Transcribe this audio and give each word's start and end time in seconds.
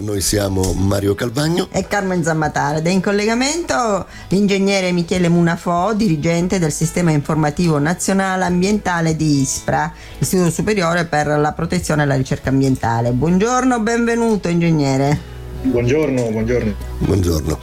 Noi 0.00 0.22
siamo 0.22 0.72
Mario 0.72 1.14
Calvagno 1.14 1.68
e 1.70 1.86
Carmen 1.86 2.22
Zammatare 2.22 2.78
ed 2.78 2.86
è 2.86 2.90
in 2.90 3.02
collegamento 3.02 4.06
l'ingegnere 4.28 4.92
Michele 4.92 5.28
Munafò, 5.28 5.92
dirigente 5.92 6.58
del 6.58 6.72
Sistema 6.72 7.10
Informativo 7.10 7.78
Nazionale 7.78 8.44
Ambientale 8.44 9.14
di 9.14 9.42
ISPRA, 9.42 9.92
Istituto 10.18 10.50
Superiore 10.50 11.04
per 11.04 11.26
la 11.26 11.52
Protezione 11.52 12.04
e 12.04 12.06
la 12.06 12.16
Ricerca 12.16 12.48
Ambientale. 12.48 13.10
Buongiorno, 13.10 13.78
benvenuto 13.80 14.48
ingegnere. 14.48 15.18
Buongiorno, 15.64 16.30
buongiorno. 16.30 16.74
Buongiorno. 17.00 17.58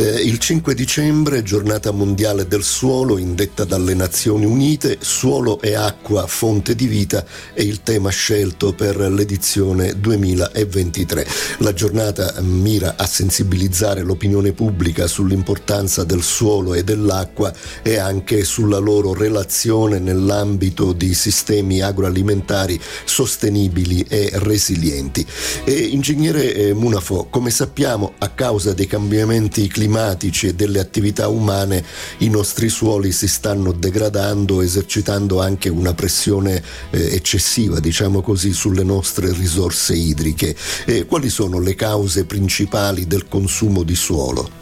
Eh, 0.00 0.04
il 0.22 0.38
5 0.38 0.76
dicembre, 0.76 1.42
giornata 1.42 1.90
mondiale 1.90 2.46
del 2.46 2.62
suolo, 2.62 3.18
indetta 3.18 3.64
dalle 3.64 3.94
Nazioni 3.94 4.44
Unite, 4.44 4.98
suolo 5.00 5.60
e 5.60 5.74
acqua, 5.74 6.28
fonte 6.28 6.76
di 6.76 6.86
vita, 6.86 7.24
è 7.52 7.62
il 7.62 7.82
tema 7.82 8.08
scelto 8.10 8.72
per 8.74 8.96
l'edizione 8.96 9.98
2023. 9.98 11.26
La 11.58 11.72
giornata 11.72 12.32
mira 12.42 12.94
a 12.96 13.06
sensibilizzare 13.06 14.02
l'opinione 14.02 14.52
pubblica 14.52 15.08
sull'importanza 15.08 16.04
del 16.04 16.22
suolo 16.22 16.74
e 16.74 16.84
dell'acqua 16.84 17.52
e 17.82 17.98
anche 17.98 18.44
sulla 18.44 18.78
loro 18.78 19.14
relazione 19.14 19.98
nell'ambito 19.98 20.92
di 20.92 21.12
sistemi 21.12 21.80
agroalimentari 21.80 22.80
sostenibili 23.04 24.06
e 24.08 24.30
resilienti. 24.34 25.26
E, 25.64 25.72
ingegnere 25.72 26.54
eh, 26.54 26.72
Munafo, 26.72 27.26
come 27.28 27.50
sappiamo, 27.50 28.12
a 28.18 28.28
causa 28.28 28.72
dei 28.72 28.86
cambiamenti 28.86 29.66
climatici 29.66 29.86
e 29.88 30.54
delle 30.54 30.80
attività 30.80 31.28
umane, 31.28 31.84
i 32.18 32.28
nostri 32.28 32.68
suoli 32.68 33.12
si 33.12 33.26
stanno 33.26 33.72
degradando, 33.72 34.60
esercitando 34.60 35.40
anche 35.40 35.68
una 35.68 35.94
pressione 35.94 36.62
eh, 36.90 37.14
eccessiva, 37.14 37.80
diciamo 37.80 38.20
così, 38.20 38.52
sulle 38.52 38.84
nostre 38.84 39.32
risorse 39.32 39.94
idriche. 39.94 40.54
E 40.84 41.06
quali 41.06 41.30
sono 41.30 41.60
le 41.60 41.74
cause 41.74 42.24
principali 42.24 43.06
del 43.06 43.26
consumo 43.28 43.82
di 43.82 43.94
suolo? 43.94 44.57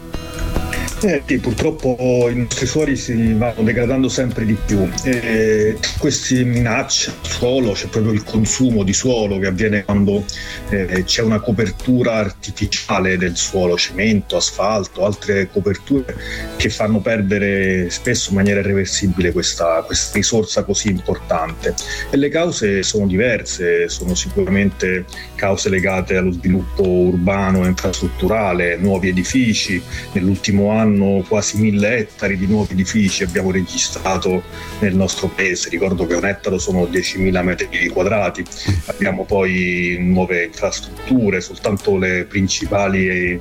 Eh, 0.99 1.21
sì, 1.27 1.37
purtroppo 1.37 2.27
i 2.27 2.35
nostri 2.35 2.65
suoli 2.65 2.95
si 2.95 3.33
vanno 3.33 3.61
degradando 3.61 4.09
sempre 4.09 4.45
di 4.45 4.57
più 4.65 4.89
e 5.03 5.77
questi 5.99 6.43
minacce 6.43 7.11
al 7.11 7.29
suolo, 7.29 7.73
c'è 7.73 7.85
proprio 7.85 8.13
il 8.13 8.23
consumo 8.23 8.81
di 8.81 8.93
suolo 8.93 9.37
che 9.37 9.45
avviene 9.45 9.85
quando 9.85 10.25
eh, 10.69 11.03
c'è 11.05 11.21
una 11.21 11.39
copertura 11.39 12.15
artificiale 12.15 13.15
del 13.15 13.35
suolo, 13.35 13.77
cemento, 13.77 14.37
asfalto, 14.37 15.05
altre 15.05 15.51
coperture 15.51 16.15
che 16.55 16.69
fanno 16.71 16.99
perdere 16.99 17.91
spesso 17.91 18.31
in 18.31 18.37
maniera 18.37 18.61
irreversibile 18.61 19.31
questa, 19.31 19.83
questa 19.85 20.17
risorsa 20.17 20.63
così 20.63 20.89
importante. 20.89 21.75
E 22.09 22.17
le 22.17 22.29
cause 22.29 22.81
sono 22.81 23.05
diverse, 23.05 23.87
sono 23.87 24.15
sicuramente 24.15 25.05
cause 25.35 25.69
legate 25.69 26.15
allo 26.15 26.31
sviluppo 26.31 26.81
urbano 26.81 27.65
e 27.65 27.67
infrastrutturale, 27.67 28.77
nuovi 28.77 29.09
edifici, 29.09 29.79
nell'ultimo 30.13 30.71
anno 30.71 30.85
hanno 30.87 31.23
quasi 31.27 31.57
mille 31.59 31.97
ettari 31.97 32.37
di 32.37 32.47
nuovi 32.47 32.73
edifici 32.73 33.23
abbiamo 33.23 33.51
registrato 33.51 34.41
nel 34.79 34.95
nostro 34.95 35.27
paese. 35.27 35.69
Ricordo 35.69 36.07
che 36.07 36.15
un 36.15 36.25
ettaro 36.25 36.57
sono 36.57 36.83
10.000 36.83 37.43
metri 37.43 37.87
quadrati. 37.89 38.43
Abbiamo 38.85 39.25
poi 39.25 39.97
nuove 39.99 40.45
infrastrutture, 40.45 41.41
soltanto 41.41 41.97
le 41.97 42.25
principali 42.25 43.39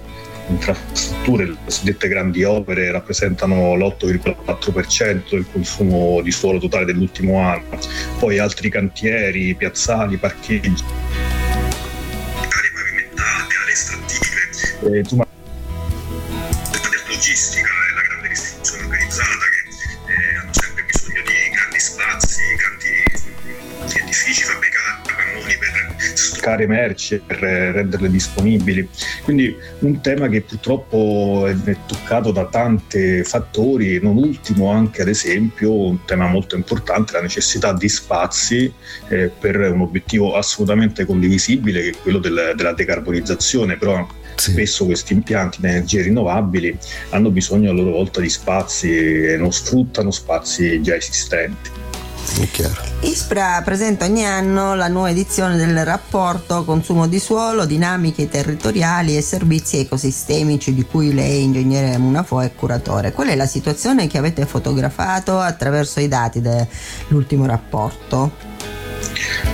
infrastrutture, 0.48 1.46
le 1.46 1.56
cosiddette 1.64 2.08
grandi 2.08 2.44
opere, 2.44 2.90
rappresentano 2.90 3.74
l'8,4% 3.76 5.30
del 5.30 5.46
consumo 5.50 6.20
di 6.20 6.30
suolo 6.30 6.58
totale 6.58 6.84
dell'ultimo 6.84 7.40
anno. 7.40 7.78
Poi 8.18 8.38
altri 8.38 8.68
cantieri, 8.68 9.54
piazzali, 9.54 10.16
parcheggi, 10.16 10.84
aree 12.34 12.70
pavimentate, 12.74 13.54
aree 13.62 13.72
estrattive. 13.72 14.98
Eh, 14.98 15.34
stoccare 26.46 26.66
merci, 26.68 27.20
per 27.26 27.38
renderle 27.38 28.08
disponibili. 28.08 28.88
Quindi 29.24 29.54
un 29.80 30.00
tema 30.00 30.28
che 30.28 30.42
purtroppo 30.42 31.46
è 31.46 31.76
toccato 31.86 32.30
da 32.30 32.46
tanti 32.46 33.24
fattori, 33.24 34.00
non 34.00 34.16
ultimo 34.16 34.70
anche 34.70 35.02
ad 35.02 35.08
esempio 35.08 35.74
un 35.74 36.04
tema 36.04 36.28
molto 36.28 36.54
importante, 36.54 37.14
la 37.14 37.22
necessità 37.22 37.72
di 37.72 37.88
spazi 37.88 38.72
eh, 39.08 39.28
per 39.28 39.56
un 39.56 39.80
obiettivo 39.80 40.36
assolutamente 40.36 41.04
condivisibile 41.04 41.82
che 41.82 41.90
è 41.90 41.96
quello 42.00 42.18
del, 42.18 42.52
della 42.54 42.72
decarbonizzazione, 42.72 43.76
però 43.76 44.06
sì. 44.36 44.50
Spesso 44.50 44.84
questi 44.84 45.14
impianti 45.14 45.62
di 45.62 45.66
energie 45.66 46.02
rinnovabili 46.02 46.76
hanno 47.08 47.30
bisogno 47.30 47.70
a 47.70 47.72
loro 47.72 47.92
volta 47.92 48.20
di 48.20 48.28
spazi 48.28 48.94
e 48.94 49.38
non 49.38 49.50
sfruttano 49.50 50.10
spazi 50.10 50.82
già 50.82 50.94
esistenti. 50.94 51.70
ISPRA 53.00 53.62
presenta 53.62 54.04
ogni 54.04 54.26
anno 54.26 54.74
la 54.74 54.88
nuova 54.88 55.10
edizione 55.10 55.56
del 55.56 55.84
rapporto 55.84 56.64
consumo 56.64 57.06
di 57.06 57.18
suolo, 57.18 57.64
dinamiche 57.66 58.28
territoriali 58.28 59.16
e 59.16 59.22
servizi 59.22 59.78
ecosistemici 59.78 60.74
di 60.74 60.84
cui 60.84 61.14
lei, 61.14 61.44
ingegnere 61.44 61.96
Munafo, 61.98 62.40
è 62.40 62.52
curatore. 62.54 63.12
Qual 63.12 63.28
è 63.28 63.36
la 63.36 63.46
situazione 63.46 64.06
che 64.06 64.18
avete 64.18 64.44
fotografato 64.44 65.38
attraverso 65.38 66.00
i 66.00 66.08
dati 66.08 66.40
dell'ultimo 66.40 67.46
rapporto? 67.46 68.55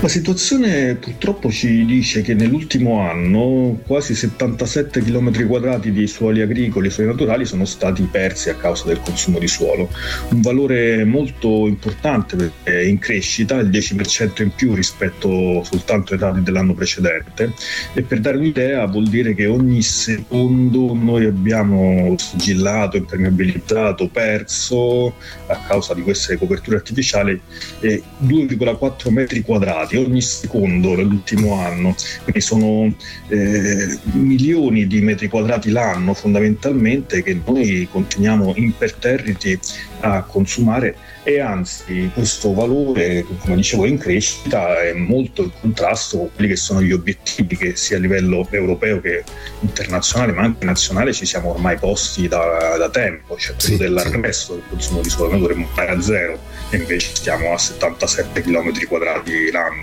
La 0.03 0.09
situazione 0.09 0.97
purtroppo 0.97 1.49
ci 1.49 1.85
dice 1.85 2.23
che 2.23 2.35
nell'ultimo 2.35 2.99
anno 3.09 3.79
quasi 3.87 4.17
77 4.17 5.01
km 5.01 5.47
quadrati 5.47 5.93
di 5.93 6.09
suoli 6.09 6.41
agricoli 6.41 6.89
e 6.89 6.91
suoli 6.91 7.09
naturali 7.09 7.45
sono 7.45 7.65
stati 7.65 8.03
persi 8.11 8.51
a 8.51 8.57
causa 8.57 8.87
del 8.87 8.99
consumo 8.99 9.39
di 9.39 9.47
suolo, 9.47 9.89
un 10.31 10.41
valore 10.41 11.05
molto 11.05 11.69
importante 11.69 12.35
perché 12.35 12.81
è 12.81 12.83
in 12.83 12.99
crescita, 12.99 13.55
il 13.59 13.69
10% 13.69 14.43
in 14.43 14.51
più 14.53 14.75
rispetto 14.75 15.63
soltanto 15.63 16.15
ai 16.15 16.19
dati 16.19 16.43
dell'anno 16.43 16.75
precedente. 16.75 17.53
E 17.95 18.03
per 18.03 18.19
dare 18.19 18.39
un'idea 18.39 18.85
vuol 18.87 19.07
dire 19.07 19.37
che 19.37 19.47
ogni 19.47 19.83
secondo 19.83 20.95
noi 20.95 21.27
abbiamo 21.27 22.17
sigillato, 22.19 22.97
impermeabilizzato, 22.97 24.09
perso 24.09 25.15
a 25.47 25.57
causa 25.65 25.95
di 25.95 26.03
queste 26.03 26.37
coperture 26.39 26.75
artificiali 26.79 27.41
2,4 27.81 29.11
metri 29.11 29.43
quadrati 29.43 29.91
realizzati 29.93 29.97
ogni 29.97 30.23
secondo 30.23 30.95
nell'ultimo 30.95 31.61
anno, 31.61 31.95
quindi 32.23 32.41
sono 32.41 32.95
eh, 33.29 33.99
milioni 34.13 34.87
di 34.87 35.01
metri 35.01 35.29
quadrati 35.29 35.71
l'anno 35.71 36.15
fondamentalmente 36.15 37.23
che 37.23 37.39
noi 37.45 37.87
continuiamo 37.91 38.55
imperterriti 38.57 39.59
a 40.01 40.23
consumare 40.23 40.97
e 41.25 41.39
anzi 41.39 42.11
questo 42.13 42.53
valore, 42.53 43.25
come 43.39 43.55
dicevo, 43.55 43.87
in 43.87 43.97
crescita 43.97 44.83
è 44.83 44.93
molto 44.93 45.45
in 45.45 45.51
contrasto 45.61 46.19
con 46.19 46.31
quelli 46.35 46.51
che 46.51 46.57
sono 46.57 46.83
gli 46.83 46.91
obiettivi 46.91 47.57
che 47.57 47.77
sia 47.77 47.97
a 47.97 48.01
livello 48.01 48.47
europeo 48.51 49.01
che 49.01 49.23
internazionale, 49.61 50.33
ma 50.33 50.43
anche 50.43 50.65
nazionale 50.65 51.13
ci 51.13 51.25
siamo 51.25 51.51
ormai 51.51 51.79
posti 51.79 52.27
da, 52.27 52.77
da 52.77 52.91
tempo, 52.91 53.37
cioè 53.37 53.55
quello 53.55 53.77
sì, 53.77 53.77
dell'arresto 53.77 54.55
del 54.55 54.65
consumo 54.69 55.01
di 55.01 55.11
suolo, 55.11 55.31
noi 55.31 55.41
dovremmo 55.41 55.69
andare 55.69 55.93
a 55.93 56.01
zero 56.01 56.39
e 56.71 56.77
invece 56.77 57.15
stiamo 57.15 57.53
a 57.53 57.59
77 57.59 58.43
km 58.43 58.87
quadrati 58.89 59.51
l'anno. 59.53 59.82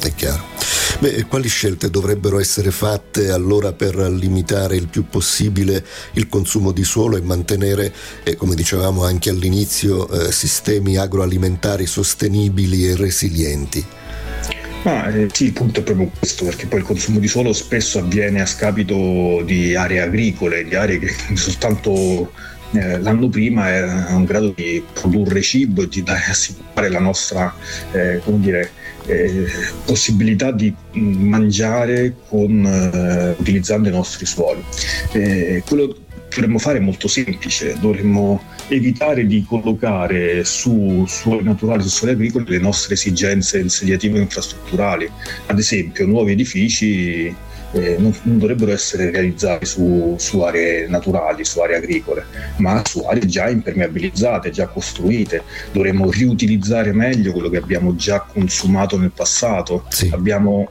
È 0.00 0.14
chiaro. 0.14 0.56
Beh, 1.00 1.26
quali 1.26 1.48
scelte 1.48 1.90
dovrebbero 1.90 2.40
essere 2.40 2.72
fatte 2.72 3.30
allora 3.30 3.72
per 3.72 3.96
limitare 3.96 4.74
il 4.74 4.88
più 4.88 5.06
possibile 5.08 5.84
il 6.14 6.28
consumo 6.28 6.72
di 6.72 6.82
suolo 6.82 7.16
e 7.16 7.20
mantenere, 7.20 7.92
eh, 8.24 8.34
come 8.34 8.56
dicevamo 8.56 9.04
anche 9.04 9.30
all'inizio, 9.30 10.08
eh, 10.08 10.32
sistemi 10.32 10.96
agroalimentari 10.96 11.86
sostenibili 11.86 12.88
e 12.88 12.96
resilienti? 12.96 13.86
Ah, 14.84 15.08
eh, 15.10 15.28
sì, 15.32 15.44
il 15.44 15.52
punto 15.52 15.80
è 15.80 15.82
proprio 15.82 16.10
questo, 16.18 16.44
perché 16.44 16.66
poi 16.66 16.80
il 16.80 16.84
consumo 16.84 17.18
di 17.18 17.28
suolo 17.28 17.52
spesso 17.52 17.98
avviene 17.98 18.40
a 18.40 18.46
scapito 18.46 19.42
di 19.44 19.74
aree 19.74 20.00
agricole, 20.00 20.64
di 20.64 20.74
aree 20.74 20.98
che 20.98 21.14
soltanto 21.36 22.32
eh, 22.72 22.98
l'anno 23.00 23.28
prima 23.28 23.68
era 23.68 24.10
in 24.10 24.24
grado 24.24 24.52
di 24.54 24.82
produrre 24.92 25.40
cibo 25.40 25.82
e 25.82 25.88
di 25.88 26.04
assicurare 26.06 26.90
la 26.90 27.00
nostra 27.00 27.54
eh, 27.92 28.20
dire, 28.24 28.70
eh, 29.06 29.46
possibilità 29.84 30.52
di 30.52 30.74
mangiare 30.92 32.14
con, 32.28 32.64
eh, 32.64 33.34
utilizzando 33.38 33.88
i 33.88 33.92
nostri 33.92 34.26
suoli. 34.26 34.62
Eh, 35.12 35.62
quello 35.66 35.88
che 35.88 35.96
dovremmo 36.34 36.58
fare 36.58 36.78
è 36.78 36.80
molto 36.80 37.08
semplice, 37.08 37.76
dovremmo 37.80 38.40
evitare 38.68 39.26
di 39.26 39.44
collocare 39.48 40.44
su 40.44 41.04
suoli 41.08 41.42
naturali, 41.42 41.82
su 41.82 41.88
suoli 41.88 42.12
agricoli 42.12 42.44
le 42.48 42.58
nostre 42.58 42.94
esigenze 42.94 43.58
insediative 43.58 44.18
infrastrutturali, 44.18 45.10
ad 45.46 45.58
esempio 45.58 46.06
nuovi 46.06 46.32
edifici 46.32 47.34
eh, 47.72 47.96
non, 47.98 48.14
non, 48.22 48.38
dovrebbero 48.38 48.72
essere 48.72 49.10
realizzati 49.10 49.66
su, 49.66 50.14
su, 50.18 50.40
aree 50.40 50.86
naturali, 50.88 51.44
su 51.44 51.60
aree 51.60 51.76
agricole, 51.76 52.24
ma 52.56 52.82
su 52.84 53.00
aree 53.00 53.26
già 53.26 53.48
impermeabilizzate, 53.48 54.50
già 54.50 54.66
costruite. 54.66 55.42
Dovremmo 55.72 56.10
riutilizzare 56.10 56.92
meglio 56.92 57.32
quello 57.32 57.48
che 57.48 57.58
abbiamo 57.58 57.94
già 57.94 58.20
consumato 58.20 58.98
nel 58.98 59.12
passato. 59.12 59.84
Sì. 59.88 60.10
Abbiamo 60.12 60.68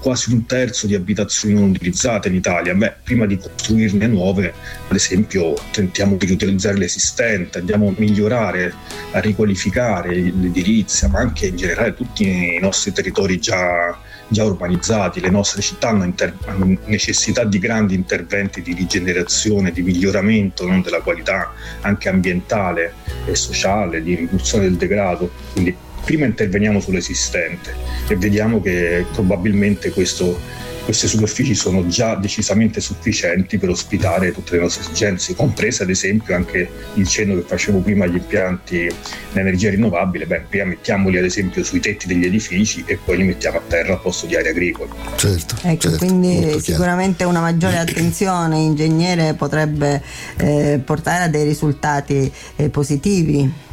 quasi 0.00 0.32
un 0.32 0.46
terzo 0.46 0.86
di 0.86 0.94
abitazioni 0.94 1.54
non 1.54 1.70
utilizzate 1.70 2.28
in 2.28 2.34
Italia. 2.34 2.74
Beh, 2.74 2.94
prima 3.02 3.26
di 3.26 3.36
costruirne 3.36 4.06
nuove, 4.06 4.52
ad 4.88 4.96
esempio, 4.96 5.54
tentiamo 5.70 6.16
di 6.16 6.26
riutilizzare 6.26 6.76
l'esistente, 6.76 7.58
andiamo 7.58 7.88
a 7.88 7.94
migliorare, 7.96 8.74
a 9.12 9.20
riqualificare 9.20 10.14
l'edilizia, 10.14 11.08
ma 11.08 11.20
anche 11.20 11.46
in 11.46 11.56
generale 11.56 11.94
tutti 11.94 12.54
i 12.54 12.58
nostri 12.60 12.92
territori 12.92 13.38
già 13.38 14.06
già 14.28 14.44
urbanizzati, 14.44 15.20
le 15.20 15.30
nostre 15.30 15.62
città 15.62 15.88
hanno, 15.88 16.04
inter- 16.04 16.46
hanno, 16.46 16.76
necessità 16.84 17.44
di 17.44 17.58
grandi 17.58 17.94
interventi 17.94 18.60
di 18.60 18.74
rigenerazione, 18.74 19.72
di 19.72 19.82
miglioramento 19.82 20.66
no, 20.68 20.80
della 20.82 21.00
qualità 21.00 21.52
anche 21.80 22.08
ambientale 22.08 22.92
e 23.24 23.34
sociale, 23.34 24.02
di 24.02 24.14
riduzione 24.14 24.64
del 24.64 24.76
degrado. 24.76 25.30
Quindi 25.52 25.74
prima 26.04 26.26
interveniamo 26.26 26.80
sull'esistente 26.80 27.74
e 28.08 28.16
vediamo 28.16 28.60
che 28.60 29.04
probabilmente 29.12 29.90
questo 29.90 30.66
queste 30.88 31.06
superfici 31.06 31.54
sono 31.54 31.86
già 31.86 32.14
decisamente 32.14 32.80
sufficienti 32.80 33.58
per 33.58 33.68
ospitare 33.68 34.32
tutte 34.32 34.54
le 34.54 34.62
nostre 34.62 34.84
esigenze, 34.84 35.34
comprese 35.34 35.82
ad 35.82 35.90
esempio 35.90 36.34
anche 36.34 36.66
il 36.94 37.06
cenno 37.06 37.34
che 37.34 37.42
facevo 37.42 37.80
prima 37.80 38.06
agli 38.06 38.14
impianti 38.14 38.84
in 38.84 39.38
energia 39.38 39.68
rinnovabile, 39.68 40.24
beh, 40.24 40.44
prima 40.48 40.64
mettiamoli 40.64 41.18
ad 41.18 41.24
esempio 41.24 41.62
sui 41.62 41.80
tetti 41.80 42.06
degli 42.06 42.24
edifici 42.24 42.84
e 42.86 42.98
poi 43.04 43.18
li 43.18 43.24
mettiamo 43.24 43.58
a 43.58 43.62
terra 43.68 43.92
al 43.92 44.00
posto 44.00 44.24
di 44.24 44.34
aree 44.34 44.48
agricole. 44.48 44.88
Certo. 45.16 45.56
Ecco, 45.60 45.90
certo, 45.90 46.06
quindi 46.06 46.58
sicuramente 46.62 47.24
una 47.24 47.42
maggiore 47.42 47.76
attenzione 47.84 48.56
ingegnere 48.56 49.34
potrebbe 49.34 50.02
eh, 50.38 50.80
portare 50.82 51.24
a 51.24 51.28
dei 51.28 51.44
risultati 51.44 52.32
eh, 52.56 52.70
positivi. 52.70 53.66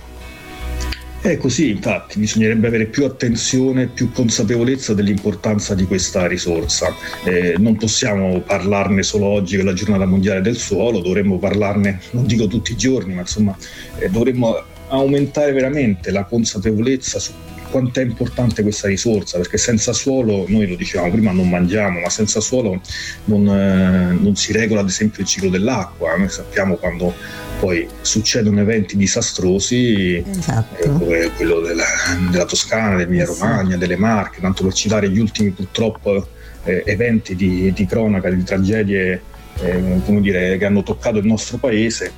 È 1.26 1.38
così, 1.38 1.72
infatti, 1.72 2.20
bisognerebbe 2.20 2.68
avere 2.68 2.86
più 2.86 3.04
attenzione, 3.04 3.88
più 3.88 4.12
consapevolezza 4.12 4.94
dell'importanza 4.94 5.74
di 5.74 5.86
questa 5.86 6.28
risorsa. 6.28 6.94
Eh, 7.24 7.56
non 7.58 7.78
possiamo 7.78 8.42
parlarne 8.42 9.02
solo 9.02 9.26
oggi 9.26 9.56
che 9.56 9.64
è 9.64 9.66
la 9.66 9.74
giornata 9.74 10.06
mondiale 10.06 10.42
del 10.42 10.56
suolo, 10.56 11.00
dovremmo 11.02 11.40
parlarne, 11.40 12.00
non 12.12 12.28
dico 12.28 12.46
tutti 12.46 12.74
i 12.74 12.78
giorni, 12.78 13.16
ma 13.16 13.22
insomma 13.22 13.58
eh, 13.98 14.08
dovremmo 14.08 14.56
aumentare 14.90 15.52
veramente 15.52 16.12
la 16.12 16.26
consapevolezza 16.26 17.18
su 17.18 17.32
quanto 17.72 18.00
è 18.00 18.04
importante 18.04 18.62
questa 18.62 18.88
risorsa, 18.88 19.38
perché 19.38 19.58
senza 19.58 19.94
suolo, 19.94 20.46
noi 20.48 20.68
lo 20.68 20.76
dicevamo 20.76 21.12
prima, 21.12 21.32
non 21.32 21.50
mangiamo, 21.50 22.02
ma 22.02 22.10
senza 22.10 22.40
suolo 22.40 22.80
non, 23.26 23.48
eh, 23.48 24.16
non 24.18 24.36
si 24.36 24.52
regola 24.52 24.82
ad 24.82 24.90
esempio 24.90 25.24
il 25.24 25.28
ciclo 25.28 25.50
dell'acqua. 25.50 26.16
Noi 26.16 26.30
sappiamo 26.30 26.76
quando 26.76 27.16
poi 27.60 27.88
succedono 28.02 28.60
eventi 28.60 28.98
disastrosi 28.98 30.24
esatto. 30.28 30.84
eh, 30.84 30.90
come 30.90 31.32
quello 31.36 31.60
della, 31.62 31.86
della 32.30 32.46
Toscana, 32.46 32.96
dell'Emilia 32.96 33.26
Romagna, 33.26 33.78
delle 33.78 33.98
Marche, 33.98 34.42
tanto 34.42 34.64
per 34.64 34.74
citare 34.74 35.10
gli 35.10 35.20
ultimi 35.20 35.52
purtroppo 35.52 36.28
eh, 36.64 36.84
eventi 36.86 37.36
di, 37.36 37.72
di, 37.74 37.86
cronaca, 37.86 38.30
di 38.30 38.44
tragedie 38.44 39.22
eh, 39.62 40.02
come 40.06 40.22
dire, 40.22 40.58
che 40.58 40.66
hanno 40.66 40.84
toccato 40.84 41.18
il 41.18 41.26
nostro 41.26 41.58
paese. 41.58 42.12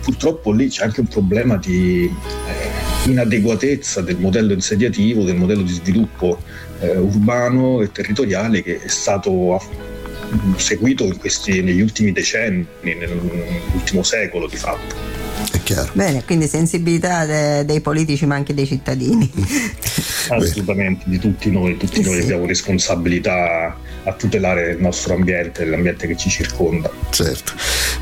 purtroppo 0.00 0.52
lì 0.52 0.68
c'è 0.68 0.84
anche 0.84 1.00
un 1.00 1.08
problema 1.08 1.56
di 1.56 2.04
eh, 2.04 3.10
inadeguatezza 3.10 4.00
del 4.02 4.18
modello 4.18 4.52
insediativo, 4.52 5.24
del 5.24 5.36
modello 5.36 5.62
di 5.62 5.72
sviluppo 5.72 6.40
eh, 6.80 6.96
urbano 6.96 7.80
e 7.80 7.90
territoriale 7.90 8.62
che 8.62 8.80
è 8.80 8.88
stato 8.88 9.60
seguito 10.56 11.06
questi, 11.18 11.62
negli 11.62 11.80
ultimi 11.80 12.12
decenni, 12.12 12.66
nell'ultimo 12.82 14.02
secolo 14.02 14.46
di 14.46 14.56
fatto. 14.56 14.94
È 15.52 15.62
chiaro. 15.62 15.90
Bene, 15.92 16.24
quindi 16.24 16.46
sensibilità 16.46 17.24
de- 17.24 17.64
dei 17.64 17.80
politici 17.80 18.26
ma 18.26 18.34
anche 18.34 18.54
dei 18.54 18.66
cittadini. 18.66 19.30
Assolutamente, 20.34 21.04
di 21.06 21.18
tutti 21.18 21.50
noi, 21.50 21.76
tutti 21.76 22.02
noi 22.02 22.20
abbiamo 22.20 22.46
responsabilità 22.46 23.76
a 24.04 24.12
tutelare 24.12 24.70
il 24.70 24.80
nostro 24.80 25.14
ambiente, 25.14 25.64
l'ambiente 25.64 26.06
che 26.06 26.16
ci 26.16 26.30
circonda. 26.30 26.90
Certo. 27.10 27.52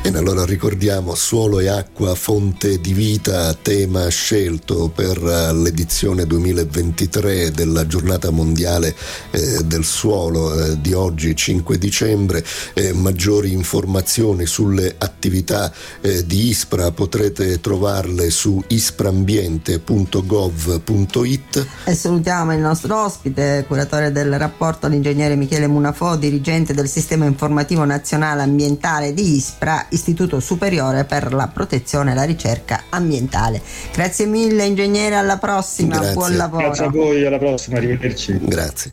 E 0.01 0.09
allora 0.09 0.45
ricordiamo 0.45 1.15
suolo 1.15 1.59
e 1.59 1.67
acqua, 1.67 2.15
fonte 2.15 2.79
di 2.79 2.93
vita, 2.93 3.53
tema 3.55 4.07
scelto 4.07 4.89
per 4.93 5.17
eh, 5.17 5.53
l'edizione 5.53 6.25
2023 6.25 7.51
della 7.51 7.85
giornata 7.85 8.29
mondiale 8.29 8.95
eh, 9.31 9.63
del 9.65 9.83
suolo 9.83 10.53
eh, 10.53 10.79
di 10.79 10.93
oggi 10.93 11.35
5 11.35 11.77
dicembre. 11.77 12.41
Eh, 12.73 12.93
maggiori 12.93 13.51
informazioni 13.51 14.45
sulle 14.45 14.95
attività 14.97 15.73
eh, 16.01 16.25
di 16.25 16.47
ISPRA 16.47 16.91
potrete 16.91 17.59
trovarle 17.59 18.29
su 18.29 18.63
ispraambiente.gov.it. 18.67 21.67
E 21.85 21.95
salutiamo 22.17 22.53
il 22.53 22.59
nostro 22.59 23.03
ospite, 23.03 23.63
curatore 23.67 24.11
del 24.11 24.39
rapporto, 24.39 24.87
l'ingegnere 24.87 25.35
Michele 25.35 25.67
Munafò, 25.67 26.15
dirigente 26.15 26.73
del 26.73 26.87
sistema 26.87 27.25
informativo 27.25 27.85
nazionale 27.85 28.41
ambientale 28.41 29.13
di 29.13 29.35
ISPRA 29.35 29.85
Istituto 29.89 30.39
Superiore 30.39 31.03
per 31.03 31.31
la 31.31 31.47
Protezione 31.47 32.13
e 32.13 32.15
la 32.15 32.23
Ricerca 32.23 32.85
Ambientale. 32.89 33.61
Grazie 33.93 34.25
mille 34.25 34.65
ingegnere, 34.65 35.15
alla 35.15 35.37
prossima, 35.37 35.97
Grazie. 35.97 36.13
buon 36.13 36.35
lavoro. 36.35 36.63
Grazie 36.65 36.85
a 36.85 36.89
voi, 36.89 37.25
alla 37.25 37.37
prossima, 37.37 37.77
arrivederci. 37.77 38.39
Grazie. 38.41 38.85